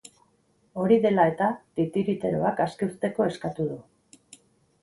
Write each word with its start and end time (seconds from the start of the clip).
Hori 0.83 0.97
dela 1.03 1.25
eta, 1.33 1.49
titiriteroak 1.81 2.65
aske 2.67 2.89
uzteko 2.93 3.29
eskatu 3.33 3.69
du. 3.75 3.79